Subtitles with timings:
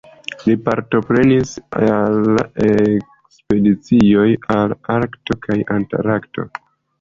[0.43, 1.51] Li partoprenis
[1.89, 4.25] al ekspedicioj
[4.57, 6.49] al Arkto kaj Antarkto.